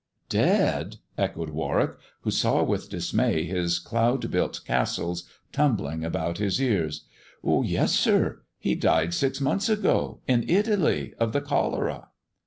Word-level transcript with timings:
"Dead?" 0.29 0.95
echoed 1.15 1.51
Warwick, 1.51 1.91
who 2.21 2.31
saw 2.31 2.63
with 2.63 2.89
dismay 2.89 3.43
his 3.45 3.77
cloud 3.77 4.31
built 4.31 4.61
castles 4.65 5.29
tumbling 5.51 6.03
about 6.03 6.39
his 6.39 6.59
ears. 6.59 7.05
"Yes, 7.43 7.91
sir. 7.93 8.41
He 8.57 8.73
died 8.73 9.13
six 9.13 9.39
months 9.39 9.69
ago, 9.69 10.21
in 10.27 10.43
Italy, 10.49 11.13
of 11.19 11.33
the 11.33 11.41
cholera." 11.41 12.07